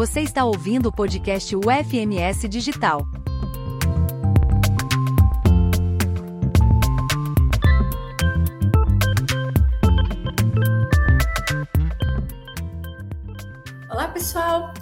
Você 0.00 0.22
está 0.22 0.46
ouvindo 0.46 0.86
o 0.86 0.92
podcast 0.92 1.54
UFMS 1.54 2.48
Digital. 2.48 3.06
Olá, 13.90 14.08
pessoal. 14.08 14.72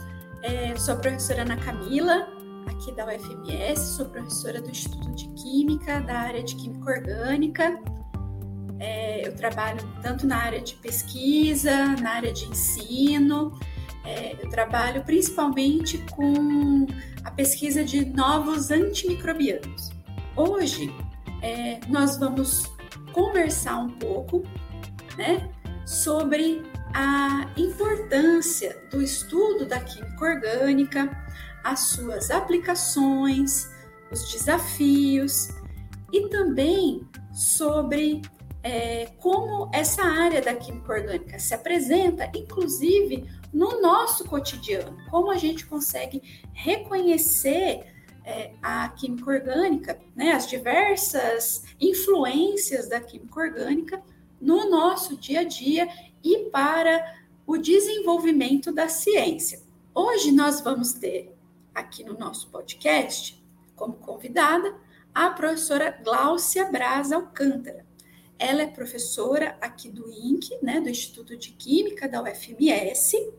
É, 0.44 0.76
sou 0.76 0.94
a 0.94 0.98
professora 0.98 1.42
Ana 1.42 1.56
Camila, 1.56 2.28
aqui 2.68 2.92
da 2.92 3.04
UFMS, 3.06 3.96
sou 3.96 4.06
professora 4.06 4.62
do 4.62 4.70
Instituto 4.70 5.12
de 5.16 5.26
Química, 5.30 6.00
da 6.00 6.16
área 6.16 6.44
de 6.44 6.54
Química 6.54 6.92
Orgânica. 6.92 7.76
É, 8.78 9.26
eu 9.26 9.34
trabalho 9.34 9.80
tanto 10.00 10.28
na 10.28 10.36
área 10.36 10.60
de 10.60 10.74
pesquisa, 10.74 11.96
na 12.00 12.10
área 12.12 12.32
de 12.32 12.44
ensino, 12.44 13.58
é, 14.08 14.34
eu 14.42 14.48
trabalho 14.48 15.04
principalmente 15.04 15.98
com 16.12 16.86
a 17.22 17.30
pesquisa 17.30 17.84
de 17.84 18.06
novos 18.06 18.70
antimicrobianos. 18.70 19.90
Hoje 20.34 20.90
é, 21.42 21.78
nós 21.88 22.16
vamos 22.16 22.72
conversar 23.12 23.76
um 23.78 23.90
pouco 23.90 24.42
né, 25.18 25.50
sobre 25.84 26.62
a 26.94 27.50
importância 27.56 28.80
do 28.90 29.02
estudo 29.02 29.66
da 29.66 29.78
química 29.78 30.24
orgânica, 30.24 31.10
as 31.62 31.80
suas 31.80 32.30
aplicações, 32.30 33.68
os 34.10 34.32
desafios 34.32 35.48
e 36.10 36.28
também 36.28 37.06
sobre 37.30 38.22
é, 38.62 39.06
como 39.18 39.70
essa 39.72 40.02
área 40.02 40.40
da 40.40 40.54
química 40.54 40.94
orgânica 40.94 41.38
se 41.38 41.52
apresenta, 41.52 42.30
inclusive 42.34 43.28
no 43.52 43.80
nosso 43.80 44.24
cotidiano, 44.24 44.96
como 45.10 45.30
a 45.30 45.36
gente 45.36 45.66
consegue 45.66 46.22
reconhecer 46.52 47.86
é, 48.24 48.52
a 48.62 48.88
química 48.90 49.30
orgânica, 49.30 49.98
né, 50.14 50.32
as 50.32 50.46
diversas 50.46 51.64
influências 51.80 52.88
da 52.88 53.00
química 53.00 53.40
orgânica 53.40 54.02
no 54.40 54.68
nosso 54.68 55.16
dia 55.16 55.40
a 55.40 55.44
dia 55.44 55.88
e 56.22 56.50
para 56.50 57.16
o 57.46 57.56
desenvolvimento 57.56 58.70
da 58.70 58.88
ciência. 58.88 59.62
Hoje 59.94 60.30
nós 60.30 60.60
vamos 60.60 60.92
ter 60.92 61.34
aqui 61.74 62.04
no 62.04 62.18
nosso 62.18 62.48
podcast, 62.50 63.42
como 63.74 63.94
convidada, 63.94 64.74
a 65.14 65.30
professora 65.30 65.90
Gláucia 66.04 66.70
Braz 66.70 67.10
Alcântara. 67.10 67.87
Ela 68.38 68.62
é 68.62 68.66
professora 68.66 69.56
aqui 69.60 69.88
do 69.88 70.08
INC, 70.08 70.58
né, 70.62 70.80
do 70.80 70.88
Instituto 70.88 71.36
de 71.36 71.50
Química 71.50 72.08
da 72.08 72.22
UFMS, 72.22 73.32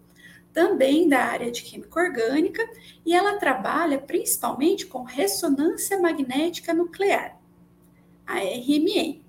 também 0.52 1.08
da 1.08 1.20
área 1.20 1.50
de 1.52 1.62
química 1.62 2.00
orgânica, 2.02 2.68
e 3.06 3.14
ela 3.14 3.38
trabalha 3.38 3.98
principalmente 3.98 4.86
com 4.86 5.04
ressonância 5.04 5.98
magnética 6.00 6.74
nuclear, 6.74 7.40
a 8.26 8.40
RMN. 8.40 9.24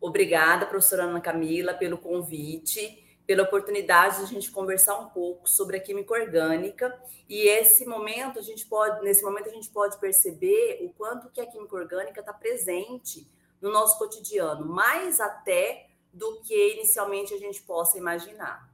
Obrigada, 0.00 0.66
professora 0.66 1.04
Ana 1.04 1.20
Camila, 1.20 1.74
pelo 1.74 1.98
convite, 1.98 3.04
pela 3.26 3.44
oportunidade 3.44 4.16
de 4.16 4.22
a 4.24 4.26
gente 4.26 4.50
conversar 4.50 4.98
um 4.98 5.08
pouco 5.10 5.48
sobre 5.48 5.76
a 5.76 5.80
química 5.80 6.14
orgânica. 6.14 6.98
E 7.28 7.46
esse 7.46 7.86
momento 7.86 8.38
a 8.38 8.42
gente 8.42 8.66
pode, 8.66 9.04
nesse 9.04 9.22
momento 9.22 9.48
a 9.48 9.52
gente 9.52 9.68
pode 9.68 10.00
perceber 10.00 10.80
o 10.82 10.88
quanto 10.88 11.30
que 11.30 11.40
a 11.40 11.46
química 11.46 11.76
orgânica 11.76 12.20
está 12.20 12.32
presente 12.32 13.30
no 13.60 13.70
nosso 13.70 13.98
cotidiano, 13.98 14.66
mais 14.66 15.20
até 15.20 15.90
do 16.12 16.40
que 16.40 16.74
inicialmente 16.74 17.34
a 17.34 17.38
gente 17.38 17.62
possa 17.62 17.98
imaginar. 17.98 18.68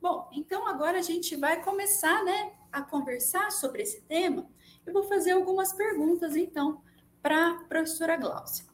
Bom, 0.00 0.28
então 0.32 0.66
agora 0.66 0.98
a 0.98 1.02
gente 1.02 1.34
vai 1.34 1.62
começar, 1.62 2.22
né, 2.24 2.52
a 2.70 2.82
conversar 2.82 3.50
sobre 3.50 3.82
esse 3.82 4.02
tema. 4.02 4.48
Eu 4.84 4.92
vou 4.92 5.04
fazer 5.04 5.32
algumas 5.32 5.72
perguntas, 5.72 6.36
então, 6.36 6.82
para 7.22 7.52
a 7.52 7.64
professora 7.64 8.16
Gláucia. 8.16 8.66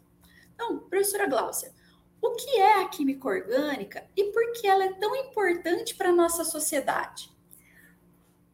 Então, 0.54 0.80
professora 0.80 1.28
Gláucia, 1.28 1.72
o 2.20 2.32
que 2.32 2.56
é 2.58 2.82
a 2.82 2.88
química 2.88 3.28
orgânica 3.28 4.06
e 4.16 4.24
por 4.24 4.52
que 4.52 4.66
ela 4.66 4.84
é 4.84 4.92
tão 4.94 5.14
importante 5.14 5.94
para 5.94 6.08
a 6.08 6.14
nossa 6.14 6.44
sociedade? 6.44 7.29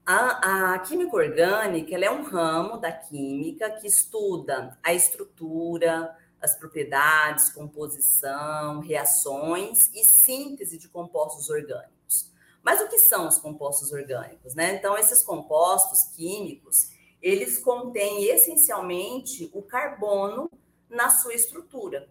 A, 0.09 0.75
a, 0.75 0.79
química 0.79 1.17
orgânica 1.17 1.97
é 1.97 2.09
um 2.09 2.23
ramo 2.23 2.77
da 2.77 2.93
química 2.93 3.69
que 3.73 3.89
estuda 3.89 4.79
a 4.81 4.95
estrutura, 4.95 6.17
as 6.41 6.55
propriedades, 6.55 7.51
composição, 7.51 8.79
reações 8.79 9.91
e 9.93 10.05
síntese 10.05 10.79
de 10.79 10.89
compostos 10.89 11.51
orgânicos. 11.51 12.31
Mas 12.63 12.81
o 12.81 12.87
que 12.87 13.01
são 13.01 13.27
os 13.27 13.39
compostos 13.39 13.91
orgânicos? 13.91 14.55
Né? 14.55 14.77
Então, 14.77 14.97
esses 14.97 15.25
compostos 15.25 16.05
químicos, 16.15 16.91
eles 17.21 17.59
contêm 17.59 18.27
essencialmente 18.27 19.51
o 19.53 19.61
carbono 19.61 20.49
na 20.89 21.11
sua 21.11 21.35
estrutura. 21.35 22.09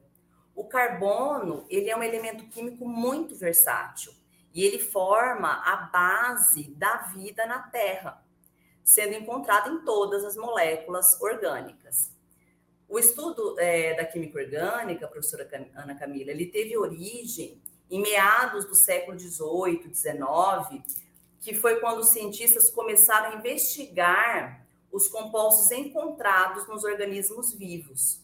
O 0.53 0.65
carbono, 0.65 1.65
ele 1.69 1.89
é 1.89 1.95
um 1.95 2.03
elemento 2.03 2.45
químico 2.49 2.85
muito 2.85 3.37
versátil 3.37 4.11
e 4.55 4.63
ele 4.63 4.79
forma 4.79 5.61
a 5.65 5.75
base 5.75 6.69
da 6.75 6.95
vida 7.13 7.45
na 7.45 7.59
Terra, 7.59 8.23
sendo 8.81 9.13
encontrado 9.13 9.69
em 9.73 9.83
todas 9.83 10.23
as 10.23 10.37
moléculas 10.37 11.21
orgânicas. 11.21 12.15
O 12.87 12.97
estudo 12.97 13.59
é, 13.59 13.95
da 13.95 14.05
química 14.05 14.39
orgânica, 14.39 15.09
professora 15.09 15.49
Ana 15.75 15.95
Camila, 15.95 16.31
ele 16.31 16.45
teve 16.45 16.77
origem 16.77 17.61
em 17.91 18.01
meados 18.01 18.63
do 18.63 18.75
século 18.75 19.19
XVIII, 19.19 19.93
XIX, 19.93 20.83
que 21.41 21.53
foi 21.53 21.81
quando 21.81 21.99
os 21.99 22.09
cientistas 22.09 22.71
começaram 22.71 23.31
a 23.31 23.35
investigar 23.35 24.65
os 24.89 25.09
compostos 25.09 25.69
encontrados 25.71 26.65
nos 26.69 26.85
organismos 26.85 27.53
vivos. 27.53 28.21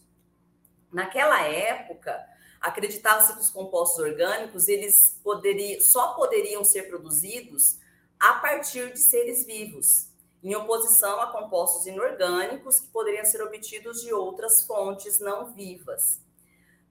Naquela 0.90 1.42
época, 1.42 2.18
acreditava-se 2.62 3.34
que 3.34 3.40
os 3.40 3.50
compostos 3.50 3.98
orgânicos 3.98 4.68
eles 4.68 5.18
poderiam, 5.22 5.80
só 5.80 6.14
poderiam 6.14 6.64
ser 6.64 6.88
produzidos 6.88 7.76
a 8.20 8.34
partir 8.34 8.92
de 8.92 9.00
seres 9.00 9.44
vivos, 9.44 10.08
em 10.42 10.54
oposição 10.54 11.20
a 11.20 11.32
compostos 11.32 11.86
inorgânicos 11.86 12.78
que 12.78 12.86
poderiam 12.88 13.24
ser 13.24 13.42
obtidos 13.42 14.00
de 14.02 14.14
outras 14.14 14.62
fontes 14.64 15.18
não 15.18 15.52
vivas. 15.52 16.20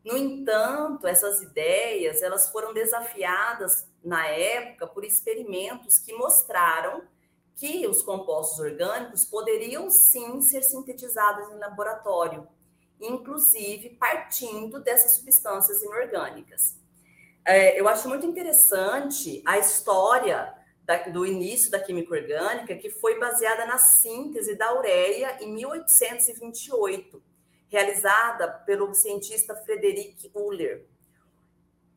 No 0.04 0.18
entanto, 0.18 1.08
essas 1.08 1.42
ideias 1.42 2.22
elas 2.22 2.50
foram 2.50 2.74
desafiadas 2.74 3.88
na 4.04 4.28
época 4.28 4.88
por 4.88 5.06
experimentos 5.06 6.00
que 6.00 6.12
mostraram 6.14 7.04
que 7.56 7.88
os 7.88 8.02
compostos 8.02 8.60
orgânicos 8.60 9.24
poderiam 9.24 9.90
sim 9.90 10.42
ser 10.42 10.64
sintetizados 10.64 11.50
em 11.50 11.60
laboratório 11.60 12.48
inclusive 13.02 13.90
partindo 13.92 14.80
dessas 14.80 15.16
substâncias 15.16 15.82
inorgânicas. 15.82 16.80
É, 17.46 17.80
eu 17.80 17.88
acho 17.88 18.08
muito 18.08 18.26
interessante 18.26 19.42
a 19.46 19.58
história 19.58 20.54
da, 20.84 20.98
do 21.10 21.26
início 21.26 21.72
da 21.72 21.80
química 21.80 22.14
orgânica, 22.14 22.76
que 22.76 22.90
foi 22.90 23.20
baseada 23.20 23.66
na 23.66 23.78
síntese 23.78 24.56
da 24.56 24.78
ureia 24.78 25.38
em 25.42 25.52
1828, 25.54 27.24
realizada 27.70 28.48
pelo 28.48 28.94
cientista 28.94 29.56
Frederick 29.56 30.30
Uller. 30.36 30.86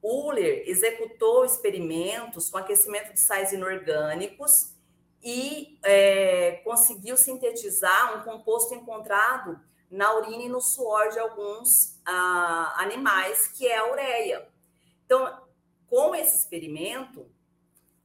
Uller 0.02 0.64
executou 0.66 1.44
experimentos 1.44 2.50
com 2.50 2.58
aquecimento 2.58 3.12
de 3.12 3.20
sais 3.20 3.52
inorgânicos 3.52 4.74
e 5.22 5.78
é, 5.82 6.60
conseguiu 6.64 7.16
sintetizar 7.16 8.18
um 8.18 8.22
composto 8.22 8.74
encontrado 8.74 9.58
na 9.90 10.14
urina 10.16 10.44
e 10.44 10.48
no 10.48 10.60
suor 10.60 11.10
de 11.10 11.18
alguns 11.18 12.00
ah, 12.04 12.74
animais, 12.78 13.48
que 13.48 13.66
é 13.66 13.78
a 13.78 13.90
ureia. 13.90 14.48
Então, 15.04 15.42
com 15.86 16.14
esse 16.14 16.36
experimento, 16.38 17.26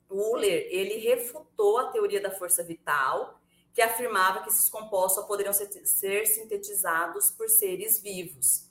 Uller 0.09 0.68
ele 0.69 0.98
refutou 0.98 1.77
a 1.77 1.92
teoria 1.92 2.21
da 2.21 2.31
força 2.31 2.63
vital, 2.63 3.39
que 3.74 3.81
afirmava 3.81 4.42
que 4.42 4.50
esses 4.50 4.69
compostos 4.69 5.21
só 5.21 5.27
poderiam 5.27 5.53
ser, 5.53 5.68
ser 5.86 6.25
sintetizados 6.25 7.31
por 7.31 7.48
seres 7.50 8.01
vivos. 8.01 8.68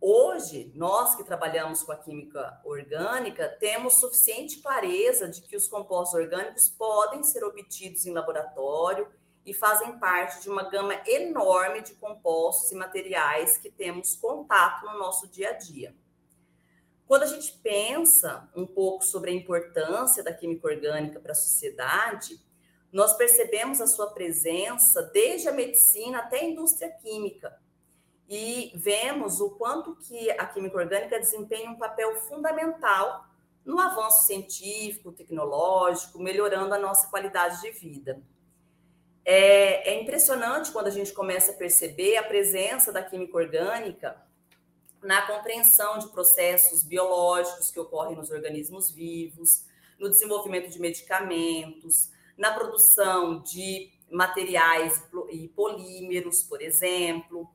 Hoje, 0.00 0.72
nós 0.74 1.14
que 1.14 1.22
trabalhamos 1.22 1.84
com 1.84 1.92
a 1.92 1.96
química 1.96 2.60
orgânica, 2.64 3.48
temos 3.60 4.00
suficiente 4.00 4.60
clareza 4.60 5.28
de 5.28 5.40
que 5.42 5.56
os 5.56 5.68
compostos 5.68 6.18
orgânicos 6.18 6.68
podem 6.68 7.22
ser 7.22 7.44
obtidos 7.44 8.04
em 8.04 8.12
laboratório 8.12 9.08
e 9.44 9.52
fazem 9.52 9.98
parte 9.98 10.40
de 10.42 10.48
uma 10.48 10.68
gama 10.68 10.94
enorme 11.06 11.82
de 11.82 11.94
compostos 11.94 12.70
e 12.70 12.74
materiais 12.74 13.58
que 13.58 13.70
temos 13.70 14.14
contato 14.14 14.86
no 14.86 14.98
nosso 14.98 15.28
dia 15.28 15.50
a 15.50 15.52
dia. 15.52 15.94
Quando 17.06 17.24
a 17.24 17.26
gente 17.26 17.52
pensa 17.58 18.48
um 18.54 18.66
pouco 18.66 19.04
sobre 19.04 19.30
a 19.30 19.34
importância 19.34 20.22
da 20.22 20.32
química 20.32 20.68
orgânica 20.68 21.20
para 21.20 21.32
a 21.32 21.34
sociedade, 21.34 22.40
nós 22.92 23.14
percebemos 23.14 23.80
a 23.80 23.86
sua 23.86 24.10
presença 24.12 25.02
desde 25.12 25.48
a 25.48 25.52
medicina 25.52 26.18
até 26.18 26.40
a 26.40 26.44
indústria 26.44 26.90
química. 26.90 27.58
E 28.28 28.72
vemos 28.74 29.40
o 29.40 29.50
quanto 29.50 29.96
que 29.96 30.30
a 30.30 30.46
química 30.46 30.76
orgânica 30.76 31.18
desempenha 31.18 31.70
um 31.70 31.76
papel 31.76 32.14
fundamental 32.22 33.26
no 33.64 33.78
avanço 33.78 34.26
científico, 34.26 35.12
tecnológico, 35.12 36.18
melhorando 36.18 36.74
a 36.74 36.78
nossa 36.78 37.08
qualidade 37.08 37.60
de 37.60 37.70
vida. 37.72 38.22
É, 39.24 39.90
é, 39.90 40.02
impressionante 40.02 40.72
quando 40.72 40.88
a 40.88 40.90
gente 40.90 41.12
começa 41.12 41.52
a 41.52 41.54
perceber 41.54 42.16
a 42.16 42.22
presença 42.22 42.92
da 42.92 43.02
química 43.02 43.36
orgânica 43.36 44.20
na 45.02 45.22
compreensão 45.22 45.98
de 45.98 46.08
processos 46.08 46.82
biológicos 46.82 47.70
que 47.70 47.78
ocorrem 47.78 48.16
nos 48.16 48.30
organismos 48.30 48.90
vivos, 48.90 49.64
no 49.98 50.08
desenvolvimento 50.08 50.70
de 50.70 50.80
medicamentos, 50.80 52.10
na 52.36 52.52
produção 52.52 53.40
de 53.42 53.92
materiais 54.10 55.02
e 55.30 55.48
polímeros, 55.48 56.42
por 56.42 56.60
exemplo, 56.60 57.48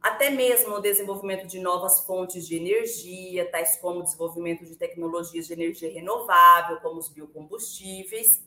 até 0.00 0.28
mesmo 0.28 0.70
no 0.70 0.82
desenvolvimento 0.82 1.46
de 1.46 1.58
novas 1.58 2.00
fontes 2.00 2.46
de 2.46 2.56
energia, 2.56 3.50
tais 3.50 3.76
como 3.78 4.00
o 4.00 4.02
desenvolvimento 4.02 4.64
de 4.64 4.76
tecnologias 4.76 5.46
de 5.46 5.54
energia 5.54 5.90
renovável, 5.90 6.76
como 6.80 6.98
os 6.98 7.08
biocombustíveis, 7.08 8.44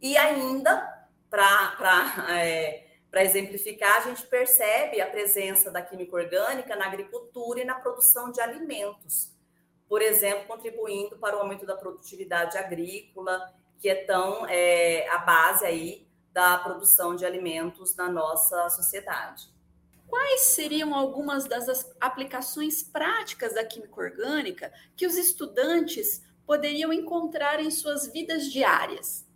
e 0.00 0.16
ainda, 0.16 0.97
para 1.30 2.26
é, 2.30 2.86
exemplificar, 3.16 3.98
a 3.98 4.00
gente 4.08 4.26
percebe 4.26 5.00
a 5.00 5.06
presença 5.06 5.70
da 5.70 5.82
química 5.82 6.16
orgânica 6.16 6.76
na 6.76 6.86
agricultura 6.86 7.60
e 7.60 7.64
na 7.64 7.74
produção 7.74 8.30
de 8.30 8.40
alimentos, 8.40 9.32
por 9.88 10.02
exemplo, 10.02 10.46
contribuindo 10.46 11.16
para 11.18 11.36
o 11.36 11.40
aumento 11.40 11.64
da 11.64 11.76
produtividade 11.76 12.58
agrícola, 12.58 13.52
que 13.78 13.88
é 13.88 14.04
tão 14.04 14.46
é, 14.46 15.08
a 15.08 15.18
base 15.18 15.64
aí 15.64 16.08
da 16.32 16.58
produção 16.58 17.16
de 17.16 17.24
alimentos 17.24 17.96
na 17.96 18.08
nossa 18.08 18.68
sociedade. 18.70 19.48
Quais 20.06 20.40
seriam 20.40 20.94
algumas 20.94 21.44
das 21.44 21.94
aplicações 22.00 22.82
práticas 22.82 23.54
da 23.54 23.64
química 23.64 24.00
orgânica 24.00 24.72
que 24.96 25.06
os 25.06 25.16
estudantes 25.16 26.22
poderiam 26.46 26.92
encontrar 26.92 27.60
em 27.60 27.70
suas 27.70 28.10
vidas 28.10 28.50
diárias? 28.50 29.27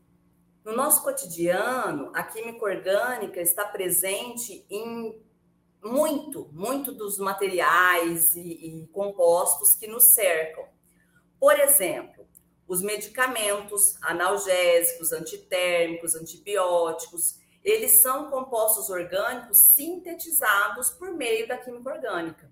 No 0.64 0.76
nosso 0.76 1.02
cotidiano, 1.02 2.12
a 2.14 2.22
química 2.22 2.64
orgânica 2.64 3.40
está 3.40 3.64
presente 3.64 4.64
em 4.70 5.20
muito, 5.82 6.48
muito 6.52 6.92
dos 6.92 7.18
materiais 7.18 8.36
e, 8.36 8.82
e 8.82 8.86
compostos 8.92 9.74
que 9.74 9.88
nos 9.88 10.12
cercam. 10.14 10.64
Por 11.40 11.58
exemplo, 11.58 12.24
os 12.68 12.80
medicamentos 12.80 13.96
analgésicos, 14.00 15.12
antitérmicos, 15.12 16.14
antibióticos, 16.14 17.40
eles 17.64 18.00
são 18.00 18.30
compostos 18.30 18.88
orgânicos 18.88 19.58
sintetizados 19.58 20.90
por 20.90 21.10
meio 21.12 21.48
da 21.48 21.58
química 21.58 21.92
orgânica. 21.92 22.51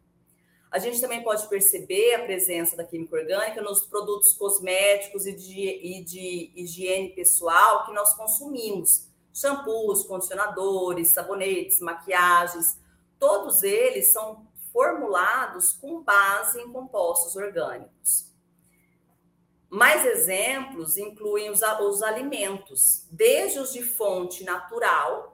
A 0.70 0.78
gente 0.78 1.00
também 1.00 1.22
pode 1.25 1.49
perceber 1.49 2.14
a 2.14 2.25
presença 2.25 2.76
da 2.76 2.84
química 2.84 3.17
orgânica 3.17 3.61
nos 3.61 3.84
produtos 3.84 4.32
cosméticos 4.34 5.26
e 5.26 5.32
de, 5.32 5.61
e 5.61 6.05
de 6.05 6.52
higiene 6.55 7.08
pessoal 7.08 7.84
que 7.87 7.93
nós 7.93 8.14
consumimos. 8.14 9.08
Shampoos, 9.34 10.05
condicionadores, 10.05 11.08
sabonetes, 11.08 11.81
maquiagens, 11.81 12.78
todos 13.19 13.64
eles 13.64 14.12
são 14.12 14.46
formulados 14.72 15.72
com 15.72 16.02
base 16.02 16.61
em 16.61 16.72
compostos 16.72 17.34
orgânicos. 17.34 18.31
Mais 19.69 20.05
exemplos 20.05 20.96
incluem 20.96 21.50
os, 21.50 21.61
os 21.62 22.02
alimentos, 22.02 23.06
desde 23.11 23.58
os 23.58 23.72
de 23.72 23.82
fonte 23.82 24.44
natural, 24.44 25.30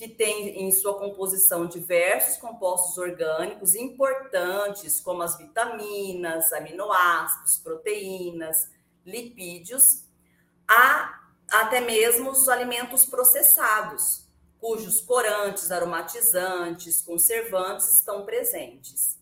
que 0.00 0.08
tem 0.08 0.62
em 0.62 0.72
sua 0.72 0.98
composição 0.98 1.66
diversos 1.66 2.38
compostos 2.38 2.96
orgânicos 2.96 3.74
importantes, 3.74 4.98
como 4.98 5.20
as 5.20 5.36
vitaminas, 5.36 6.50
aminoácidos, 6.54 7.58
proteínas, 7.58 8.70
lipídios, 9.04 10.06
até 11.50 11.82
mesmo 11.82 12.30
os 12.30 12.48
alimentos 12.48 13.04
processados, 13.04 14.26
cujos 14.58 15.02
corantes, 15.02 15.70
aromatizantes, 15.70 17.02
conservantes 17.02 17.92
estão 17.98 18.24
presentes. 18.24 19.18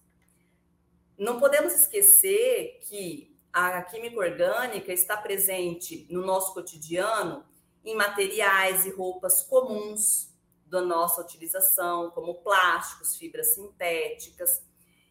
Não 1.19 1.40
podemos 1.40 1.72
esquecer 1.72 2.78
que 2.82 3.36
a 3.52 3.82
química 3.82 4.16
orgânica 4.16 4.92
está 4.92 5.16
presente 5.16 6.06
no 6.08 6.25
nosso 6.25 6.54
cotidiano 6.54 7.44
em 7.84 7.96
materiais 7.96 8.86
e 8.86 8.90
roupas 8.90 9.42
comuns 9.42 10.28
da 10.68 10.80
nossa 10.80 11.20
utilização, 11.20 12.10
como 12.10 12.34
plásticos, 12.42 13.16
fibras 13.16 13.54
sintéticas, 13.54 14.62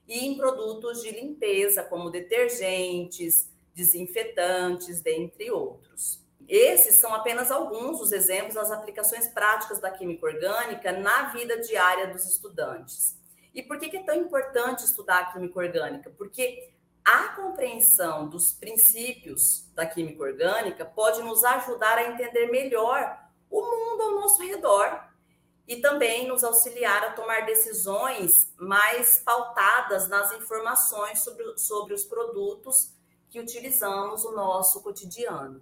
e 0.08 0.26
em 0.26 0.38
produtos 0.38 1.02
de 1.02 1.12
limpeza, 1.12 1.84
como 1.84 2.10
detergentes, 2.10 3.52
desinfetantes, 3.76 5.02
dentre 5.02 5.52
outros. 5.52 6.26
Esses 6.48 7.00
são 7.00 7.14
apenas 7.14 7.52
alguns 7.52 8.00
dos 8.00 8.12
exemplos 8.14 8.56
das 8.56 8.72
aplicações 8.72 9.28
práticas 9.28 9.82
da 9.82 9.92
química 9.92 10.26
orgânica 10.26 10.94
na 10.94 11.34
vida 11.34 11.60
diária 11.60 12.08
dos 12.08 12.26
estudantes. 12.26 13.18
E 13.54 13.62
por 13.62 13.78
que 13.78 13.98
é 13.98 14.04
tão 14.04 14.16
importante 14.16 14.86
estudar 14.86 15.20
a 15.20 15.26
química 15.34 15.60
orgânica? 15.60 16.10
Porque 16.18 16.70
a 17.04 17.30
compreensão 17.30 18.30
dos 18.30 18.54
princípios 18.54 19.70
da 19.74 19.86
química 19.86 20.24
orgânica 20.24 20.86
pode 20.86 21.22
nos 21.22 21.44
ajudar 21.44 21.98
a 21.98 22.10
entender 22.12 22.48
melhor 22.48 23.18
o 23.50 23.62
mundo 23.62 24.04
ao 24.04 24.12
nosso 24.16 24.42
redor 24.42 25.07
e 25.68 25.78
também 25.78 26.28
nos 26.28 26.44
auxiliar 26.44 27.04
a 27.04 27.12
tomar 27.12 27.46
decisões 27.46 28.52
mais 28.58 29.22
pautadas 29.26 30.08
nas 30.08 30.32
informações 30.32 31.20
sobre, 31.20 31.58
sobre 31.58 31.94
os 31.94 32.06
produtos 32.06 32.94
que 33.30 33.40
utilizamos 33.40 34.24
no 34.24 34.32
nosso 34.32 34.82
cotidiano. 34.82 35.62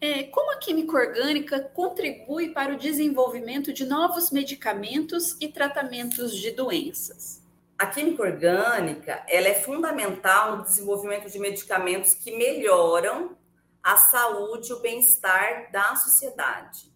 É, 0.00 0.22
como 0.24 0.52
a 0.52 0.56
química 0.56 0.96
orgânica 0.96 1.60
contribui 1.60 2.54
para 2.54 2.72
o 2.72 2.78
desenvolvimento 2.78 3.72
de 3.72 3.84
novos 3.84 4.30
medicamentos 4.30 5.36
e 5.40 5.48
tratamentos 5.48 6.34
de 6.34 6.52
doenças? 6.52 7.42
A 7.76 7.86
química 7.86 8.22
orgânica 8.22 9.24
ela 9.28 9.48
é 9.48 9.54
fundamental 9.54 10.56
no 10.56 10.64
desenvolvimento 10.64 11.28
de 11.28 11.38
medicamentos 11.38 12.14
que 12.14 12.36
melhoram 12.36 13.36
a 13.82 13.96
saúde 13.96 14.70
e 14.70 14.72
o 14.74 14.80
bem-estar 14.80 15.70
da 15.72 15.96
sociedade. 15.96 16.89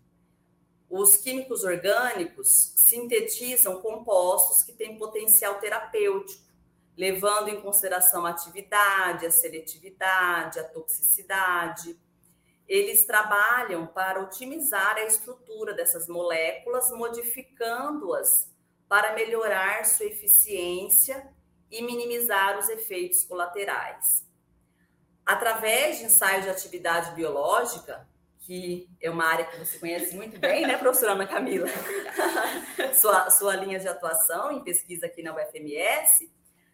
Os 0.97 1.17
químicos 1.17 1.65
orgânicos 1.65 2.73
sintetizam 2.77 3.83
compostos 3.83 4.63
que 4.63 4.73
têm 4.73 4.97
potencial 4.97 5.59
terapêutico, 5.59 6.41
levando 6.97 7.49
em 7.49 7.61
consideração 7.61 8.25
a 8.25 8.31
atividade, 8.31 9.27
a 9.27 9.31
seletividade, 9.33 10.61
a 10.61 10.63
toxicidade. 10.63 11.99
Eles 12.69 13.05
trabalham 13.09 13.89
para 13.89 14.21
otimizar 14.21 14.95
a 14.95 15.03
estrutura 15.03 15.75
dessas 15.75 16.07
moléculas, 16.07 16.89
modificando-as 16.93 18.49
para 18.89 19.15
melhorar 19.15 19.85
sua 19.87 20.07
eficiência 20.07 21.29
e 21.73 21.83
minimizar 21.83 22.57
os 22.57 22.69
efeitos 22.69 23.25
colaterais. 23.25 24.25
Através 25.27 25.99
de 25.99 26.05
ensaios 26.05 26.45
de 26.45 26.51
atividade 26.51 27.17
biológica, 27.17 28.09
que 28.47 28.89
é 29.01 29.11
uma 29.11 29.25
área 29.25 29.47
que 29.47 29.59
você 29.59 29.79
conhece 29.79 30.15
muito 30.15 30.39
bem, 30.39 30.67
né, 30.67 30.77
professora 30.77 31.13
Ana 31.13 31.27
Camila? 31.27 31.67
sua, 33.01 33.31
sua 33.31 33.57
linha 33.57 33.79
de 33.79 33.89
atuação 33.89 34.53
em 34.53 34.63
pesquisa 34.63 35.07
aqui 35.07 35.23
na 35.23 35.35
UFMS, 35.35 36.31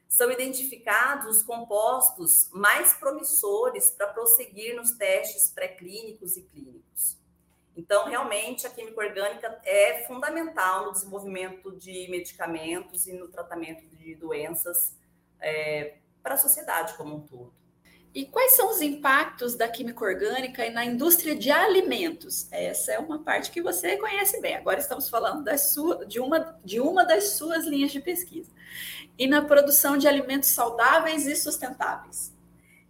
são 0.08 0.30
identificados 0.30 1.36
os 1.36 1.42
compostos 1.44 2.50
mais 2.52 2.94
promissores 2.94 3.90
para 3.90 4.08
prosseguir 4.08 4.74
nos 4.74 4.90
testes 4.92 5.52
pré-clínicos 5.54 6.36
e 6.36 6.42
clínicos. 6.42 7.16
Então, 7.76 8.06
realmente, 8.06 8.66
a 8.66 8.70
química 8.70 9.00
orgânica 9.00 9.60
é 9.64 10.04
fundamental 10.08 10.86
no 10.86 10.92
desenvolvimento 10.92 11.76
de 11.76 12.08
medicamentos 12.10 13.06
e 13.06 13.12
no 13.12 13.28
tratamento 13.28 13.86
de 13.86 14.16
doenças 14.16 14.96
é, 15.40 15.98
para 16.20 16.34
a 16.34 16.38
sociedade 16.38 16.94
como 16.94 17.14
um 17.14 17.20
todo. 17.20 17.59
E 18.12 18.24
quais 18.24 18.52
são 18.52 18.70
os 18.70 18.80
impactos 18.80 19.54
da 19.54 19.68
química 19.68 20.04
orgânica 20.04 20.68
na 20.70 20.84
indústria 20.84 21.36
de 21.36 21.50
alimentos? 21.50 22.48
Essa 22.50 22.92
é 22.92 22.98
uma 22.98 23.20
parte 23.20 23.52
que 23.52 23.62
você 23.62 23.96
conhece 23.96 24.40
bem. 24.40 24.56
Agora 24.56 24.80
estamos 24.80 25.08
falando 25.08 25.48
sua, 25.58 26.04
de, 26.06 26.18
uma, 26.18 26.58
de 26.64 26.80
uma 26.80 27.04
das 27.04 27.30
suas 27.30 27.64
linhas 27.66 27.92
de 27.92 28.00
pesquisa. 28.00 28.50
E 29.16 29.28
na 29.28 29.42
produção 29.42 29.96
de 29.96 30.08
alimentos 30.08 30.48
saudáveis 30.48 31.24
e 31.26 31.36
sustentáveis. 31.36 32.34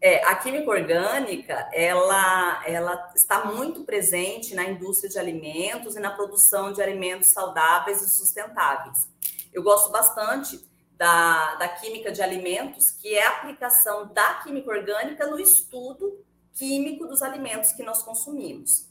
É, 0.01 0.25
a 0.25 0.35
química 0.37 0.71
orgânica, 0.71 1.69
ela, 1.75 2.63
ela 2.67 3.13
está 3.15 3.45
muito 3.45 3.85
presente 3.85 4.55
na 4.55 4.65
indústria 4.65 5.11
de 5.11 5.19
alimentos 5.19 5.97
e 5.97 6.01
na 6.01 6.11
produção 6.11 6.73
de 6.73 6.81
alimentos 6.81 7.29
saudáveis 7.29 8.01
e 8.01 8.09
sustentáveis. 8.09 9.07
Eu 9.53 9.63
gosto 9.63 9.91
bastante 9.93 10.65
da, 11.01 11.55
da 11.55 11.67
química 11.67 12.13
de 12.13 12.21
alimentos, 12.21 12.91
que 12.91 13.15
é 13.15 13.27
a 13.27 13.39
aplicação 13.39 14.13
da 14.13 14.35
química 14.35 14.69
orgânica 14.69 15.27
no 15.27 15.41
estudo 15.41 16.23
químico 16.53 17.07
dos 17.07 17.23
alimentos 17.23 17.73
que 17.73 17.83
nós 17.83 18.03
consumimos. 18.03 18.87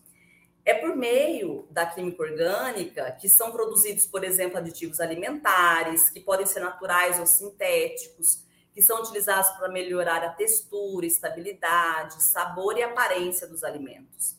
É 0.66 0.74
por 0.74 0.96
meio 0.96 1.68
da 1.70 1.86
química 1.86 2.24
orgânica 2.24 3.12
que 3.12 3.30
são 3.30 3.52
produzidos, 3.52 4.08
por 4.08 4.24
exemplo, 4.24 4.58
aditivos 4.58 5.00
alimentares, 5.00 6.10
que 6.10 6.20
podem 6.20 6.48
ser 6.48 6.62
naturais 6.62 7.20
ou 7.20 7.28
sintéticos, 7.28 8.38
que 8.38 8.50
que 8.74 8.82
são 8.82 9.02
utilizados 9.02 9.52
para 9.52 9.70
melhorar 9.70 10.24
a 10.24 10.32
textura, 10.32 11.06
estabilidade, 11.06 12.24
sabor 12.24 12.76
e 12.76 12.82
aparência 12.82 13.46
dos 13.46 13.64
alimentos. 13.64 14.36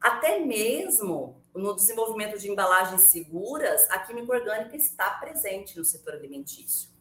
Até 0.00 0.40
mesmo 0.40 1.40
no 1.54 1.76
desenvolvimento 1.76 2.38
de 2.38 2.50
embalagens 2.50 3.02
seguras, 3.02 3.88
a 3.90 4.00
química 4.00 4.32
orgânica 4.32 4.74
está 4.74 5.10
presente 5.10 5.78
no 5.78 5.84
setor 5.84 6.14
alimentício. 6.14 6.93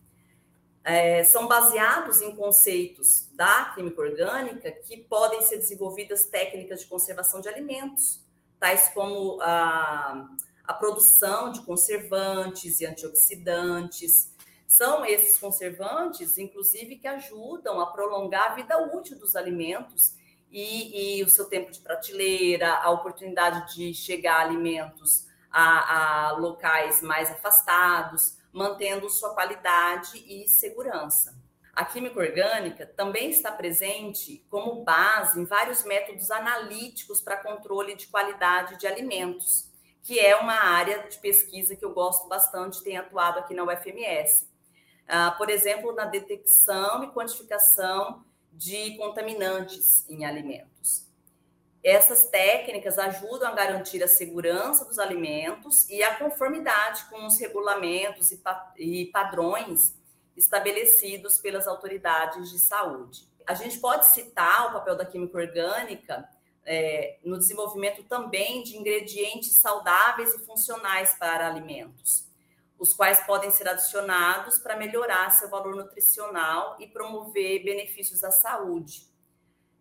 É, 0.83 1.23
são 1.23 1.47
baseados 1.47 2.21
em 2.21 2.35
conceitos 2.35 3.29
da 3.33 3.71
química 3.73 4.01
orgânica 4.01 4.69
que 4.71 4.97
podem 4.97 5.41
ser 5.41 5.57
desenvolvidas 5.57 6.25
técnicas 6.25 6.81
de 6.81 6.87
conservação 6.87 7.39
de 7.39 7.47
alimentos, 7.47 8.21
tais 8.59 8.89
como 8.89 9.41
a, 9.41 10.27
a 10.65 10.73
produção 10.73 11.51
de 11.51 11.61
conservantes 11.61 12.81
e 12.81 12.85
antioxidantes, 12.85 14.33
são 14.73 15.05
esses 15.05 15.37
conservantes, 15.37 16.35
inclusive, 16.39 16.95
que 16.95 17.07
ajudam 17.07 17.79
a 17.79 17.85
prolongar 17.91 18.51
a 18.51 18.55
vida 18.55 18.75
útil 18.79 19.19
dos 19.19 19.35
alimentos 19.35 20.15
e, 20.51 21.19
e 21.19 21.23
o 21.23 21.29
seu 21.29 21.45
tempo 21.45 21.71
de 21.71 21.79
prateleira, 21.79 22.73
a 22.77 22.89
oportunidade 22.89 23.75
de 23.75 23.93
chegar 23.93 24.39
alimentos 24.41 25.27
a, 25.51 26.29
a 26.29 26.31
locais 26.31 27.03
mais 27.03 27.29
afastados, 27.29 28.35
mantendo 28.53 29.09
sua 29.09 29.33
qualidade 29.33 30.23
e 30.25 30.47
segurança. 30.47 31.35
A 31.73 31.83
química 31.83 32.19
orgânica 32.19 32.85
também 32.85 33.31
está 33.31 33.51
presente 33.51 34.45
como 34.47 34.83
base 34.83 35.39
em 35.39 35.43
vários 35.43 35.83
métodos 35.83 36.29
analíticos 36.29 37.19
para 37.19 37.41
controle 37.41 37.95
de 37.95 38.05
qualidade 38.07 38.77
de 38.77 38.85
alimentos, 38.85 39.71
que 40.03 40.19
é 40.19 40.35
uma 40.35 40.53
área 40.53 41.07
de 41.07 41.17
pesquisa 41.17 41.75
que 41.75 41.83
eu 41.83 41.91
gosto 41.91 42.27
bastante, 42.27 42.83
tenho 42.83 43.01
atuado 43.01 43.39
aqui 43.39 43.55
na 43.55 43.63
UFMS. 43.63 44.47
Ah, 45.07 45.31
por 45.31 45.49
exemplo, 45.49 45.93
na 45.93 46.05
detecção 46.05 47.03
e 47.03 47.11
quantificação 47.11 48.23
de 48.51 48.95
contaminantes 48.97 50.07
em 50.07 50.25
alimentos. 50.25 51.11
Essas 51.83 52.25
técnicas 52.29 52.97
ajudam 52.97 53.49
a 53.49 53.55
garantir 53.55 54.01
a 54.03 54.07
segurança 54.07 54.85
dos 54.85 54.99
alimentos 54.99 55.89
e 55.89 56.01
a 56.01 56.15
conformidade 56.15 57.03
com 57.09 57.25
os 57.25 57.37
regulamentos 57.39 58.31
e 58.77 59.05
padrões 59.07 59.93
estabelecidos 60.35 61.37
pelas 61.39 61.67
autoridades 61.67 62.49
de 62.49 62.57
saúde. 62.57 63.27
A 63.45 63.53
gente 63.53 63.79
pode 63.79 64.07
citar 64.07 64.69
o 64.69 64.73
papel 64.73 64.95
da 64.95 65.05
química 65.05 65.37
orgânica 65.37 66.29
é, 66.65 67.17
no 67.23 67.37
desenvolvimento 67.37 68.03
também 68.03 68.63
de 68.63 68.77
ingredientes 68.77 69.57
saudáveis 69.57 70.33
e 70.33 70.39
funcionais 70.39 71.13
para 71.15 71.45
alimentos 71.47 72.31
os 72.83 72.93
quais 72.93 73.21
podem 73.21 73.49
ser 73.49 73.65
adicionados 73.69 74.59
para 74.59 74.75
melhorar 74.75 75.31
seu 75.31 75.49
valor 75.49 75.73
nutricional 75.73 76.75
e 76.81 76.85
promover 76.85 77.63
benefícios 77.63 78.25
à 78.25 78.29
saúde, 78.29 79.07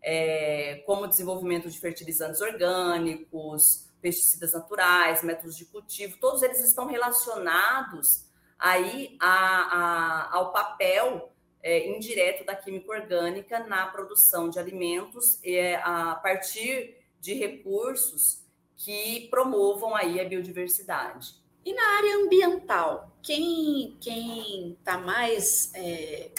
é, 0.03 0.83
como 0.85 1.07
desenvolvimento 1.07 1.71
de 1.71 1.79
fertilizantes 1.79 2.41
orgânicos, 2.41 3.87
pesticidas 4.01 4.53
naturais, 4.53 5.23
métodos 5.23 5.57
de 5.57 5.65
cultivo, 5.65 6.19
todos 6.21 6.43
eles 6.43 6.61
estão 6.63 6.87
relacionados 6.87 8.25
aí 8.59 9.17
a, 9.21 9.29
a, 9.31 10.37
ao 10.37 10.53
papel 10.53 11.33
é, 11.63 11.89
indireto 11.89 12.45
da 12.45 12.57
química 12.57 12.93
orgânica 12.93 13.61
na 13.61 13.87
produção 13.87 14.51
de 14.51 14.59
alimentos 14.59 15.39
é, 15.45 15.77
a 15.77 16.17
partir 16.17 16.97
de 17.21 17.35
recursos 17.35 18.43
que 18.77 19.29
promovam 19.31 19.95
aí 19.95 20.21
a 20.21 20.25
biodiversidade. 20.25 21.41
E 21.65 21.73
na 21.73 21.97
área 21.97 22.17
ambiental, 22.17 23.17
quem 23.23 23.97
quem 24.01 24.73
está 24.73 24.99
mais 24.99 25.73
é, 25.75 26.33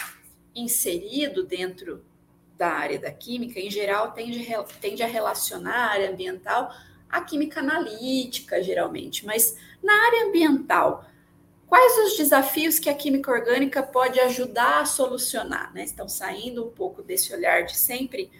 inserido 0.54 1.44
dentro 1.44 2.04
da 2.56 2.68
área 2.68 2.98
da 2.98 3.10
química, 3.10 3.58
em 3.58 3.70
geral, 3.70 4.12
tende, 4.12 4.46
tende 4.80 5.02
a 5.02 5.06
relacionar 5.06 5.74
a 5.74 5.90
área 5.90 6.10
ambiental 6.10 6.72
à 7.08 7.20
química 7.20 7.60
analítica, 7.60 8.62
geralmente. 8.62 9.26
Mas 9.26 9.56
na 9.82 9.92
área 9.92 10.26
ambiental, 10.26 11.04
quais 11.66 11.98
os 12.06 12.16
desafios 12.16 12.78
que 12.78 12.88
a 12.88 12.94
química 12.94 13.30
orgânica 13.30 13.82
pode 13.82 14.20
ajudar 14.20 14.80
a 14.80 14.86
solucionar? 14.86 15.72
Né? 15.74 15.84
Estão 15.84 16.08
saindo 16.08 16.64
um 16.64 16.70
pouco 16.70 17.02
desse 17.02 17.34
olhar 17.34 17.64
de 17.64 17.76
sempre 17.76 18.30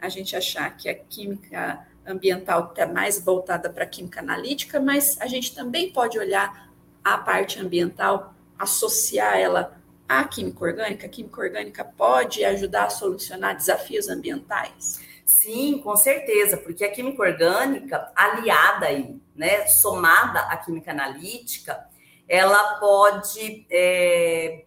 a 0.00 0.08
gente 0.08 0.34
achar 0.34 0.76
que 0.76 0.88
a 0.88 0.94
química 0.94 1.86
ambiental 2.06 2.70
está 2.70 2.86
mais 2.86 3.20
voltada 3.22 3.68
para 3.68 3.84
a 3.84 3.86
química 3.86 4.20
analítica, 4.20 4.80
mas 4.80 5.20
a 5.20 5.26
gente 5.26 5.54
também 5.54 5.92
pode 5.92 6.18
olhar 6.18 6.70
a 7.04 7.18
parte 7.18 7.60
ambiental, 7.60 8.34
associar 8.58 9.36
ela 9.38 9.79
à 10.10 10.24
química 10.24 10.64
orgânica. 10.64 11.06
A 11.06 11.08
química 11.08 11.40
orgânica 11.40 11.84
pode 11.84 12.44
ajudar 12.44 12.86
a 12.86 12.90
solucionar 12.90 13.56
desafios 13.56 14.08
ambientais? 14.08 14.98
Sim, 15.24 15.78
com 15.78 15.96
certeza, 15.96 16.56
porque 16.56 16.84
a 16.84 16.90
química 16.90 17.22
orgânica, 17.22 18.10
aliada 18.16 18.86
aí, 18.86 19.22
né, 19.36 19.68
somada 19.68 20.40
à 20.40 20.56
química 20.56 20.90
analítica, 20.90 21.88
ela 22.28 22.80
pode 22.80 23.64
é, 23.70 24.64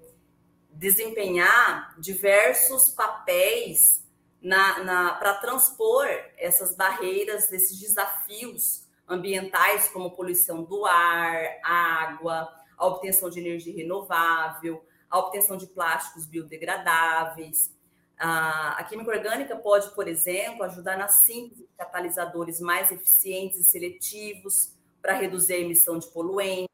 desempenhar 0.72 1.94
diversos 2.00 2.88
papéis 2.90 4.02
para 5.20 5.34
transpor 5.36 6.08
essas 6.38 6.76
barreiras, 6.76 7.52
esses 7.52 7.78
desafios 7.78 8.88
ambientais, 9.08 9.90
como 9.90 10.12
poluição 10.12 10.64
do 10.64 10.86
ar, 10.86 11.60
água, 11.64 12.50
a 12.78 12.88
obtenção 12.88 13.30
de 13.30 13.40
energia 13.40 13.76
renovável, 13.76 14.84
a 15.13 15.20
obtenção 15.20 15.55
de 15.55 15.67
plásticos 15.67 16.25
biodegradáveis. 16.25 17.72
A 18.17 18.84
química 18.89 19.12
orgânica 19.12 19.55
pode, 19.55 19.93
por 19.93 20.08
exemplo, 20.08 20.63
ajudar 20.63 20.98
na 20.98 21.08
síntese 21.08 21.62
de 21.62 21.70
catalisadores 21.77 22.60
mais 22.60 22.91
eficientes 22.91 23.60
e 23.60 23.63
seletivos 23.63 24.74
para 25.00 25.13
reduzir 25.13 25.53
a 25.53 25.60
emissão 25.60 26.00
de 26.00 26.08
poluentes 26.08 26.74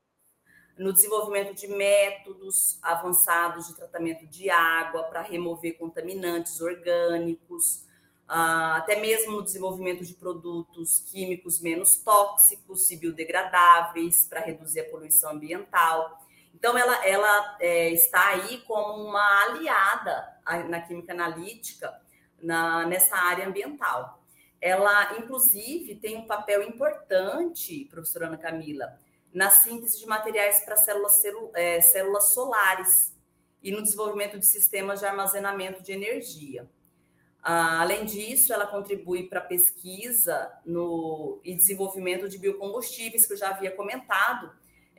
no 0.78 0.94
desenvolvimento 0.94 1.54
de 1.54 1.68
métodos 1.68 2.80
avançados 2.82 3.68
de 3.68 3.76
tratamento 3.76 4.26
de 4.26 4.50
água 4.50 5.04
para 5.04 5.22
remover 5.22 5.78
contaminantes 5.78 6.62
orgânicos, 6.62 7.84
até 8.26 8.96
mesmo 9.02 9.34
no 9.34 9.44
desenvolvimento 9.44 10.06
de 10.06 10.14
produtos 10.14 11.02
químicos 11.12 11.60
menos 11.60 11.98
tóxicos 11.98 12.90
e 12.90 12.96
biodegradáveis 12.96 14.26
para 14.30 14.40
reduzir 14.40 14.80
a 14.80 14.90
poluição 14.90 15.32
ambiental. 15.32 16.19
Então, 16.60 16.78
ela, 16.78 17.08
ela 17.08 17.58
é, 17.60 17.90
está 17.92 18.30
aí 18.32 18.60
como 18.68 19.06
uma 19.06 19.44
aliada 19.46 20.38
na 20.68 20.82
química 20.82 21.14
analítica 21.14 22.00
na, 22.42 22.86
nessa 22.86 23.16
área 23.16 23.48
ambiental. 23.48 24.22
Ela, 24.62 25.18
inclusive, 25.18 25.96
tem 25.96 26.18
um 26.18 26.28
papel 26.28 26.62
importante, 26.64 27.86
professora 27.90 28.28
Ana 28.28 28.38
Camila, 28.38 29.00
na 29.34 29.50
síntese 29.50 30.00
de 30.00 30.06
materiais 30.06 30.60
para 30.66 30.76
células, 30.76 31.22
é, 31.54 31.80
células 31.80 32.34
solares 32.34 33.16
e 33.64 33.72
no 33.72 33.82
desenvolvimento 33.82 34.38
de 34.38 34.46
sistemas 34.46 35.00
de 35.00 35.06
armazenamento 35.06 35.82
de 35.82 35.94
energia. 35.94 36.70
Ah, 37.42 37.82
além 37.82 38.04
disso, 38.04 38.52
ela 38.52 38.68
contribui 38.68 39.30
para 39.30 39.40
pesquisa 39.40 40.52
no, 40.66 41.40
e 41.44 41.56
desenvolvimento 41.56 42.28
de 42.28 42.38
biocombustíveis, 42.38 43.26
que 43.26 43.32
eu 43.32 43.38
já 43.38 43.50
havia 43.50 43.72
comentado, 43.72 44.52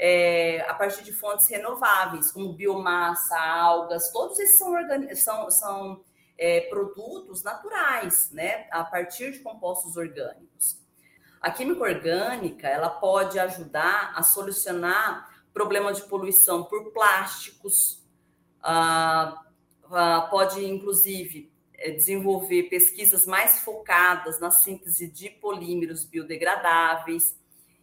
é, 0.03 0.65
a 0.67 0.73
partir 0.73 1.05
de 1.05 1.13
fontes 1.13 1.47
renováveis, 1.47 2.33
como 2.33 2.55
biomassa, 2.55 3.39
algas, 3.39 4.11
todos 4.11 4.39
esses 4.39 4.57
são, 4.57 4.75
são, 5.15 5.51
são 5.51 6.05
é, 6.39 6.63
produtos 6.63 7.43
naturais, 7.43 8.31
né, 8.33 8.67
a 8.71 8.83
partir 8.83 9.31
de 9.31 9.41
compostos 9.41 9.99
orgânicos. 9.99 10.81
A 11.39 11.51
química 11.51 11.83
orgânica, 11.83 12.67
ela 12.67 12.89
pode 12.89 13.39
ajudar 13.39 14.15
a 14.17 14.23
solucionar 14.23 15.29
problema 15.53 15.93
de 15.93 16.03
poluição 16.03 16.65
por 16.65 16.93
plásticos, 16.93 18.03
ah, 18.63 19.45
ah, 19.91 20.29
pode, 20.31 20.65
inclusive, 20.65 21.53
eh, 21.75 21.91
desenvolver 21.91 22.65
pesquisas 22.65 23.27
mais 23.27 23.61
focadas 23.61 24.41
na 24.41 24.51
síntese 24.51 25.09
de 25.09 25.29
polímeros 25.29 26.07
biodegradáveis. 26.07 27.39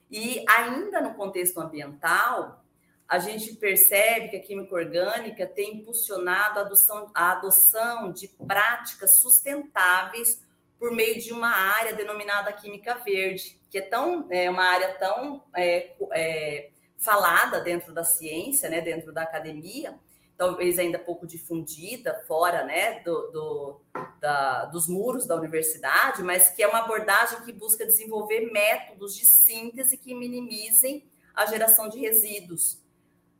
E 0.09 0.43
ainda 0.47 1.01
no 1.01 1.13
contexto 1.15 1.59
ambiental, 1.59 2.63
a 3.07 3.19
gente 3.19 3.53
percebe 3.55 4.29
que 4.29 4.37
a 4.37 4.41
química 4.41 4.75
orgânica 4.75 5.47
tem 5.47 5.75
impulsionado 5.75 6.59
a 6.59 6.61
adoção, 6.63 7.11
a 7.13 7.31
adoção 7.31 8.11
de 8.11 8.27
práticas 8.27 9.19
sustentáveis 9.19 10.41
por 10.77 10.91
meio 10.91 11.19
de 11.19 11.33
uma 11.33 11.49
área 11.49 11.93
denominada 11.93 12.51
química 12.53 12.95
verde, 12.95 13.59
que 13.69 13.79
é 13.79 13.81
tão 13.81 14.27
é 14.29 14.49
uma 14.49 14.63
área 14.63 14.93
tão 14.95 15.43
é, 15.55 15.95
é, 16.11 16.69
falada 16.97 17.61
dentro 17.61 17.93
da 17.93 18.03
ciência, 18.03 18.69
né, 18.69 18.81
dentro 18.81 19.11
da 19.11 19.23
academia, 19.23 19.97
talvez 20.37 20.77
ainda 20.77 20.99
pouco 20.99 21.25
difundida 21.25 22.23
fora, 22.27 22.63
né, 22.63 22.99
do, 23.01 23.31
do 23.31 23.81
da, 24.19 24.65
dos 24.65 24.87
muros 24.87 25.25
da 25.25 25.35
universidade, 25.35 26.23
mas 26.23 26.49
que 26.49 26.61
é 26.61 26.67
uma 26.67 26.79
abordagem 26.79 27.41
que 27.41 27.51
busca 27.51 27.85
desenvolver 27.85 28.51
métodos 28.51 29.15
de 29.15 29.25
síntese 29.25 29.97
que 29.97 30.13
minimizem 30.13 31.05
a 31.35 31.45
geração 31.45 31.89
de 31.89 31.99
resíduos 31.99 32.81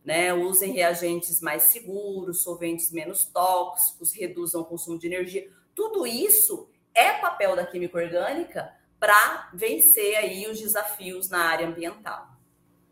né? 0.08 0.34
Usem 0.34 0.72
reagentes 0.72 1.42
mais 1.42 1.64
seguros, 1.64 2.42
solventes 2.42 2.94
menos 2.94 3.26
tóxicos, 3.26 4.14
reduzam 4.14 4.62
o 4.62 4.66
consumo 4.66 4.98
de 4.98 5.06
energia. 5.06 5.50
Tudo 5.76 6.08
isso 6.08 6.70
é 6.96 7.12
papel 7.20 7.58
da 7.58 7.66
química 7.66 7.98
orgânica 7.98 8.74
para 8.98 9.50
vencer 9.54 10.16
aí 10.16 10.48
os 10.50 10.62
desafios 10.62 11.28
na 11.30 11.40
área 11.40 11.68
ambiental. 11.68 12.37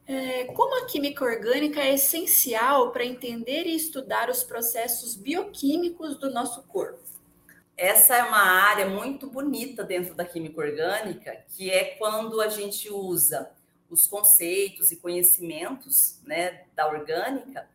É, 0.08 0.46
como 0.46 0.84
a 0.84 0.86
química 0.86 1.26
orgânica 1.26 1.82
é 1.82 1.96
essencial 1.96 2.92
para 2.92 3.04
entender 3.04 3.66
e 3.66 3.76
estudar 3.76 4.30
os 4.30 4.44
processos 4.44 5.16
bioquímicos 5.16 6.18
do 6.18 6.30
nosso 6.30 6.62
corpo? 6.64 7.00
Essa 7.76 8.18
é 8.18 8.24
uma 8.24 8.42
área 8.42 8.88
muito 8.88 9.28
bonita 9.28 9.84
dentro 9.84 10.14
da 10.14 10.24
química 10.24 10.62
orgânica, 10.62 11.44
que 11.50 11.72
é 11.72 11.96
quando 11.98 12.40
a 12.40 12.48
gente 12.48 12.90
usa 12.90 13.52
os 13.90 14.08
conceitos 14.08 14.92
e 14.92 14.98
conhecimentos 14.98 16.20
né, 16.24 16.66
da 16.76 16.88
orgânica 16.88 17.68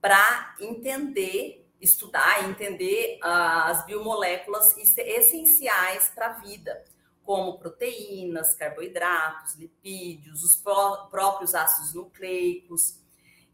para 0.00 0.54
entender, 0.60 1.66
estudar 1.80 2.48
entender 2.48 3.18
as 3.22 3.84
biomoléculas 3.86 4.76
essenciais 4.76 6.10
para 6.14 6.26
a 6.26 6.32
vida 6.34 6.84
como 7.28 7.58
proteínas, 7.58 8.54
carboidratos, 8.54 9.54
lipídios, 9.56 10.42
os 10.42 10.56
pró 10.56 11.08
próprios 11.10 11.54
ácidos 11.54 11.92
nucleicos. 11.92 13.02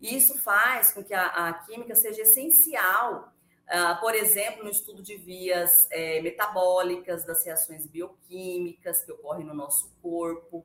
Isso 0.01 0.39
faz 0.39 0.93
com 0.93 1.03
que 1.03 1.13
a, 1.13 1.27
a 1.27 1.55
química 1.55 1.97
seja 1.97 2.23
essencial, 2.23 3.33
uh, 3.67 4.01
por 4.01 4.15
exemplo, 4.15 4.63
no 4.63 4.71
estudo 4.71 5.03
de 5.03 5.17
vias 5.17 5.89
é, 5.91 6.23
metabólicas 6.23 7.27
das 7.27 7.45
reações 7.45 7.85
bioquímicas 7.89 9.03
que 9.03 9.11
ocorrem 9.11 9.45
no 9.45 9.55
nosso 9.55 9.93
corpo. 10.01 10.65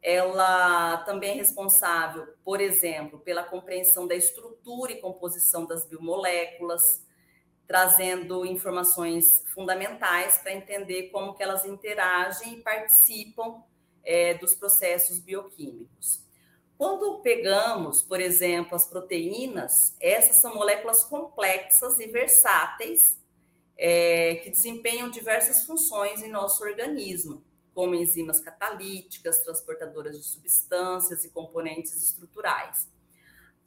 Ela 0.00 1.04
também 1.04 1.32
é 1.32 1.34
responsável, 1.34 2.26
por 2.42 2.62
exemplo, 2.62 3.18
pela 3.18 3.44
compreensão 3.44 4.06
da 4.06 4.14
estrutura 4.14 4.92
e 4.92 5.02
composição 5.02 5.66
das 5.66 5.84
biomoléculas, 5.84 7.04
trazendo 7.66 8.44
informações 8.44 9.44
fundamentais 9.52 10.38
para 10.38 10.52
entender 10.52 11.10
como 11.10 11.34
que 11.34 11.42
elas 11.42 11.64
interagem 11.64 12.54
e 12.54 12.62
participam 12.62 13.62
é, 14.04 14.34
dos 14.34 14.54
processos 14.54 15.18
bioquímicos. 15.18 16.22
Quando 16.76 17.20
pegamos, 17.20 18.02
por 18.02 18.20
exemplo, 18.20 18.74
as 18.74 18.86
proteínas, 18.86 19.96
essas 20.00 20.36
são 20.36 20.54
moléculas 20.54 21.04
complexas 21.04 22.00
e 22.00 22.08
versáteis 22.08 23.20
é, 23.76 24.36
que 24.36 24.50
desempenham 24.50 25.08
diversas 25.08 25.64
funções 25.64 26.22
em 26.22 26.28
nosso 26.28 26.64
organismo, 26.64 27.44
como 27.74 27.94
enzimas 27.94 28.40
catalíticas, 28.40 29.44
transportadoras 29.44 30.18
de 30.18 30.24
substâncias 30.24 31.24
e 31.24 31.30
componentes 31.30 31.96
estruturais. 31.96 32.88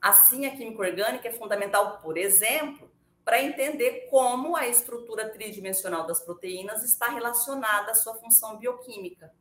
Assim, 0.01 0.45
a 0.45 0.55
química 0.55 0.81
orgânica 0.81 1.27
é 1.27 1.31
fundamental, 1.31 1.99
por 2.01 2.17
exemplo, 2.17 2.91
para 3.25 3.41
entender 3.41 4.07
como 4.11 4.55
a 4.55 4.67
estrutura 4.67 5.27
tridimensional 5.29 6.05
das 6.05 6.21
proteínas 6.21 6.83
está 6.83 7.09
relacionada 7.09 7.91
à 7.91 7.95
sua 7.95 8.13
função 8.13 8.57
bioquímica 8.57 9.33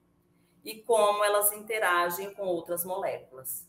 e 0.65 0.81
como 0.81 1.23
elas 1.23 1.53
interagem 1.53 2.33
com 2.33 2.45
outras 2.45 2.83
moléculas. 2.83 3.69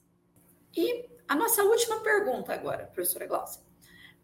E 0.74 1.10
a 1.28 1.36
nossa 1.36 1.64
última 1.64 2.00
pergunta 2.00 2.54
agora, 2.54 2.86
professora 2.86 3.28
Glaucia. 3.28 3.62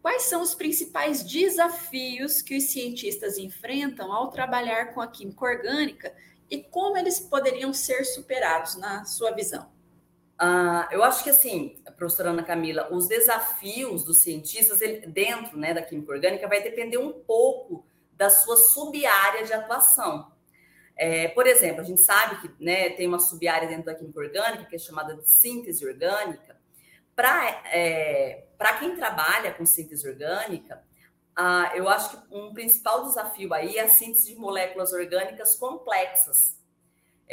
Quais 0.01 0.23
são 0.23 0.41
os 0.41 0.55
principais 0.55 1.23
desafios 1.23 2.41
que 2.41 2.57
os 2.57 2.63
cientistas 2.63 3.37
enfrentam 3.37 4.11
ao 4.13 4.31
trabalhar 4.31 4.93
com 4.93 5.01
a 5.01 5.07
química 5.07 5.45
orgânica 5.45 6.15
e 6.49 6.63
como 6.63 6.97
eles 6.97 7.19
poderiam 7.19 7.73
ser 7.73 8.05
superados, 8.05 8.77
na 8.77 9.03
sua 9.03 9.31
visão? 9.31 9.69
Uh, 10.41 10.91
eu 10.91 11.03
acho 11.03 11.23
que, 11.23 11.29
assim, 11.29 11.79
professora 11.95 12.31
Ana 12.31 12.41
Camila, 12.41 12.87
os 12.91 13.07
desafios 13.07 14.03
dos 14.03 14.23
cientistas 14.23 14.81
ele, 14.81 15.05
dentro 15.05 15.55
né, 15.55 15.71
da 15.71 15.83
química 15.83 16.11
orgânica 16.11 16.47
vai 16.47 16.63
depender 16.63 16.97
um 16.97 17.13
pouco 17.13 17.85
da 18.13 18.27
sua 18.27 18.57
sub-área 18.57 19.45
de 19.45 19.53
atuação. 19.53 20.31
É, 20.95 21.27
por 21.27 21.45
exemplo, 21.45 21.81
a 21.81 21.83
gente 21.83 22.01
sabe 22.01 22.41
que 22.41 22.63
né, 22.63 22.89
tem 22.89 23.07
uma 23.07 23.19
sub-área 23.19 23.67
dentro 23.67 23.85
da 23.85 23.93
química 23.93 24.19
orgânica 24.19 24.65
que 24.65 24.75
é 24.75 24.79
chamada 24.79 25.15
de 25.15 25.29
síntese 25.29 25.85
orgânica. 25.85 26.59
Para 27.15 27.61
é, 27.71 28.47
quem 28.79 28.95
trabalha 28.95 29.53
com 29.53 29.63
síntese 29.63 30.07
orgânica, 30.07 30.83
eu 31.75 31.87
acho 31.87 32.09
que 32.09 32.35
um 32.35 32.51
principal 32.51 33.03
desafio 33.03 33.53
aí 33.53 33.77
é 33.77 33.83
a 33.83 33.89
síntese 33.89 34.33
de 34.33 34.39
moléculas 34.39 34.91
orgânicas 34.91 35.55
complexas, 35.55 36.59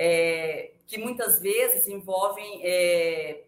é, 0.00 0.74
que 0.86 0.96
muitas 0.96 1.40
vezes 1.40 1.88
envolvem 1.88 2.60
é, 2.62 3.46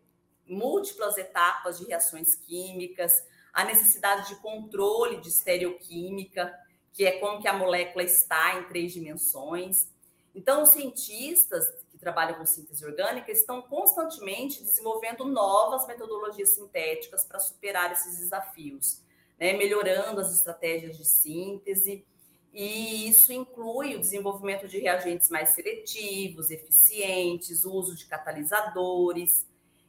múltiplas 0.48 1.16
etapas 1.16 1.78
de 1.78 1.84
reações 1.84 2.34
químicas, 2.34 3.24
a 3.52 3.64
necessidade 3.64 4.28
de 4.28 4.40
controle 4.40 5.20
de 5.20 5.28
estereoquímica, 5.28 6.52
que 6.92 7.06
é 7.06 7.20
como 7.20 7.40
que 7.40 7.46
a 7.46 7.52
molécula 7.52 8.02
está 8.02 8.58
em 8.58 8.64
três 8.64 8.92
dimensões. 8.92 9.88
Então, 10.34 10.64
os 10.64 10.70
cientistas 10.70 11.64
que 11.88 11.98
trabalham 11.98 12.34
com 12.34 12.44
síntese 12.44 12.84
orgânica 12.84 13.30
estão 13.30 13.62
constantemente 13.62 14.60
desenvolvendo 14.64 15.24
novas 15.24 15.86
metodologias 15.86 16.50
sintéticas 16.50 17.24
para 17.24 17.38
superar 17.38 17.92
esses 17.92 18.18
desafios, 18.18 19.00
né? 19.38 19.52
melhorando 19.52 20.20
as 20.20 20.34
estratégias 20.34 20.96
de 20.96 21.04
síntese, 21.04 22.04
e 22.52 23.08
isso 23.08 23.32
inclui 23.32 23.94
o 23.94 24.00
desenvolvimento 24.00 24.66
de 24.66 24.78
reagentes 24.78 25.28
mais 25.28 25.50
seletivos, 25.50 26.50
eficientes, 26.50 27.64
o 27.64 27.72
uso 27.72 27.94
de 27.94 28.06
catalisadores 28.06 29.46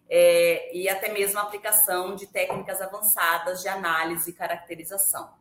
é, 0.10 0.76
e 0.76 0.88
até 0.88 1.12
mesmo 1.12 1.40
a 1.40 1.44
aplicação 1.44 2.16
de 2.16 2.28
técnicas 2.28 2.82
avançadas 2.82 3.62
de 3.62 3.68
análise 3.68 4.30
e 4.30 4.34
caracterização. 4.34 5.34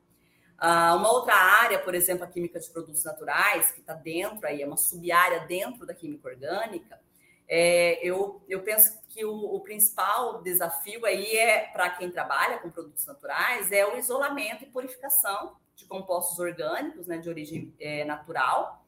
Ah, 0.57 0.95
uma 0.95 1.11
outra 1.11 1.35
área, 1.35 1.79
por 1.79 1.95
exemplo, 1.95 2.25
a 2.25 2.29
química 2.29 2.61
de 2.61 2.71
produtos 2.71 3.03
naturais, 3.03 3.73
que 3.73 3.81
está 3.81 3.95
dentro 3.95 4.47
aí, 4.47 4.63
é 4.63 4.67
uma 4.67 4.77
sub-área 4.77 5.41
dentro 5.41 5.87
da 5.87 5.95
química 5.95 6.29
orgânica, 6.29 7.01
é, 7.49 7.99
eu, 8.07 8.41
eu 8.49 8.63
penso 8.63 8.97
que 9.09 9.25
o, 9.25 9.35
o 9.35 9.61
principal 9.61 10.41
desafio 10.41 11.05
aí 11.05 11.37
é, 11.37 11.67
para 11.73 11.91
quem 11.91 12.09
trabalha 12.11 12.59
com 12.59 12.71
produtos 12.71 13.05
naturais, 13.05 13.73
é 13.73 13.85
o 13.85 13.99
isolamento 13.99 14.63
e 14.63 14.67
purificação 14.69 15.57
de 15.81 15.87
compostos 15.87 16.39
orgânicos, 16.39 17.07
né, 17.07 17.19
de 17.19 17.29
origem 17.29 17.75
é, 17.81 18.05
natural. 18.05 18.85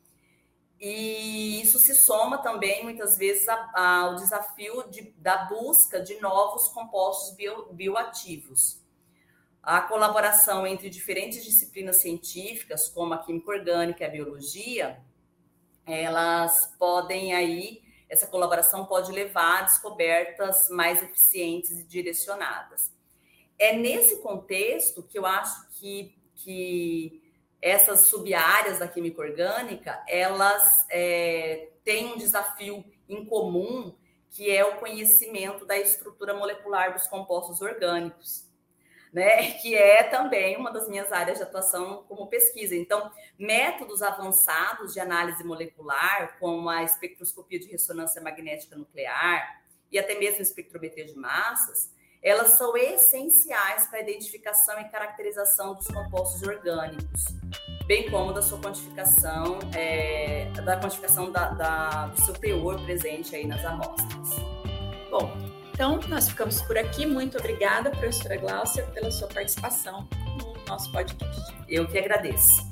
E 0.79 1.61
isso 1.63 1.79
se 1.79 1.95
soma 1.95 2.39
também, 2.39 2.83
muitas 2.83 3.17
vezes, 3.17 3.47
ao 3.49 4.17
desafio 4.17 4.89
de, 4.91 5.13
da 5.17 5.45
busca 5.45 6.01
de 6.01 6.21
novos 6.21 6.69
compostos 6.69 7.37
bio, 7.37 7.73
bioativos. 7.73 8.83
A 9.63 9.81
colaboração 9.83 10.67
entre 10.67 10.91
diferentes 10.91 11.45
disciplinas 11.45 11.99
científicas, 11.99 12.89
como 12.89 13.15
a 13.15 13.19
química 13.19 13.53
orgânica 13.53 14.03
e 14.03 14.07
a 14.07 14.11
biologia, 14.11 15.01
elas 15.87 16.75
podem 16.79 17.33
aí, 17.33 17.81
essa 18.09 18.27
colaboração 18.27 18.85
pode 18.85 19.13
levar 19.13 19.61
a 19.61 19.63
descobertas 19.63 20.69
mais 20.69 21.01
eficientes 21.01 21.71
e 21.71 21.85
direcionadas. 21.85 22.93
É 23.57 23.73
nesse 23.73 24.21
contexto 24.21 25.03
que 25.05 25.17
eu 25.17 25.25
acho 25.25 25.71
que 25.71 26.21
que 26.43 27.23
essas 27.61 28.07
sub-áreas 28.07 28.81
da 28.81 28.89
química 28.89 29.23
orgânica, 29.23 30.03
elas 30.09 30.85
é, 30.91 31.71
têm 31.85 32.13
um 32.13 32.19
desafio 32.19 32.85
em 33.09 33.25
comum, 33.25 33.95
que 34.31 34.51
é 34.51 34.65
o 34.65 34.77
conhecimento 34.79 35.65
da 35.65 35.79
estrutura 35.79 36.35
molecular 36.35 36.93
dos 36.93 37.07
compostos 37.07 37.61
orgânicos, 37.61 38.51
né? 39.13 39.53
Que 39.63 39.77
é 39.77 40.03
também 40.03 40.57
uma 40.57 40.73
das 40.73 40.89
minhas 40.89 41.13
áreas 41.13 41.39
de 41.39 41.45
atuação 41.45 42.05
como 42.09 42.27
pesquisa. 42.27 42.75
Então, 42.75 43.13
métodos 43.39 44.03
avançados 44.03 44.93
de 44.93 44.99
análise 44.99 45.45
molecular, 45.45 46.37
como 46.41 46.69
a 46.69 46.83
espectroscopia 46.83 47.61
de 47.61 47.69
ressonância 47.69 48.21
magnética 48.21 48.75
nuclear 48.75 49.63
e 49.91 49.99
até 49.99 50.19
mesmo 50.19 50.41
espectrometria 50.43 51.05
de 51.05 51.15
massas, 51.15 51.93
elas 52.23 52.51
são 52.53 52.77
essenciais 52.77 53.89
para 53.89 53.99
a 53.99 54.03
identificação 54.03 54.79
e 54.81 54.85
caracterização 54.85 55.75
dos 55.75 55.89
compostos 55.89 56.43
orgânicos, 56.43 57.25
bem 57.87 58.09
como 58.11 58.33
da 58.33 58.41
sua 58.41 58.59
quantificação, 58.61 59.59
é, 59.75 60.47
da 60.65 60.79
quantificação 60.79 61.33
da, 61.33 61.49
da, 61.51 62.07
do 62.07 62.21
seu 62.21 62.35
teor 62.35 62.81
presente 62.85 63.35
aí 63.35 63.47
nas 63.47 63.65
amostras. 63.65 64.31
Bom, 65.11 65.37
então 65.73 65.99
nós 66.09 66.29
ficamos 66.29 66.63
por 66.63 66.79
aqui. 66.79 67.05
Muito 67.05 67.37
obrigada, 67.39 67.91
professora 67.91 68.37
Glaucia, 68.37 68.85
pela 68.95 69.11
sua 69.11 69.27
participação 69.27 70.07
no 70.39 70.55
nosso 70.67 70.93
podcast. 70.93 71.55
Eu 71.69 71.89
que 71.89 71.99
agradeço. 71.99 72.72